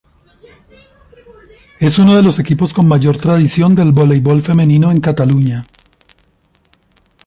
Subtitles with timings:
[1.79, 5.63] Es uno de los equipos con mayor tradición del voleibol femenino en Cataluña.